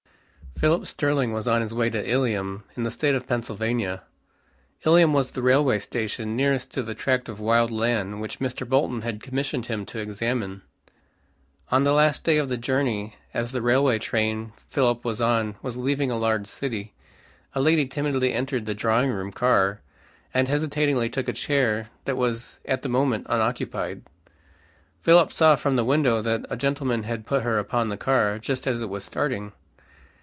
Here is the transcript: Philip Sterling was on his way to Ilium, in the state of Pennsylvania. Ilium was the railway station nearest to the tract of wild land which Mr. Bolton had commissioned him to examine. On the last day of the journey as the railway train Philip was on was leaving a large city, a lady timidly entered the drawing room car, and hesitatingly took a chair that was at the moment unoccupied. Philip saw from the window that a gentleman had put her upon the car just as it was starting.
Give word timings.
Philip 0.59 0.85
Sterling 0.85 1.33
was 1.33 1.47
on 1.47 1.61
his 1.63 1.73
way 1.73 1.89
to 1.89 2.07
Ilium, 2.07 2.65
in 2.75 2.83
the 2.83 2.91
state 2.91 3.15
of 3.15 3.25
Pennsylvania. 3.25 4.03
Ilium 4.85 5.11
was 5.11 5.31
the 5.31 5.41
railway 5.41 5.79
station 5.79 6.35
nearest 6.35 6.71
to 6.73 6.83
the 6.83 6.93
tract 6.93 7.27
of 7.27 7.39
wild 7.39 7.71
land 7.71 8.21
which 8.21 8.37
Mr. 8.37 8.69
Bolton 8.69 9.01
had 9.01 9.23
commissioned 9.23 9.65
him 9.65 9.87
to 9.87 9.97
examine. 9.97 10.61
On 11.71 11.83
the 11.83 11.93
last 11.93 12.23
day 12.23 12.37
of 12.37 12.47
the 12.47 12.57
journey 12.59 13.15
as 13.33 13.53
the 13.53 13.61
railway 13.63 13.97
train 13.97 14.53
Philip 14.67 15.03
was 15.03 15.19
on 15.19 15.55
was 15.63 15.77
leaving 15.77 16.11
a 16.11 16.17
large 16.17 16.45
city, 16.45 16.93
a 17.55 17.59
lady 17.61 17.87
timidly 17.87 18.31
entered 18.31 18.67
the 18.67 18.75
drawing 18.75 19.09
room 19.09 19.31
car, 19.31 19.81
and 20.31 20.47
hesitatingly 20.47 21.09
took 21.09 21.27
a 21.27 21.33
chair 21.33 21.87
that 22.05 22.17
was 22.17 22.59
at 22.65 22.83
the 22.83 22.89
moment 22.89 23.25
unoccupied. 23.27 24.03
Philip 25.01 25.33
saw 25.33 25.55
from 25.55 25.75
the 25.75 25.85
window 25.85 26.21
that 26.21 26.45
a 26.51 26.55
gentleman 26.57 27.01
had 27.01 27.25
put 27.25 27.41
her 27.41 27.57
upon 27.57 27.89
the 27.89 27.97
car 27.97 28.37
just 28.37 28.67
as 28.67 28.79
it 28.79 28.89
was 28.89 29.03
starting. 29.03 29.53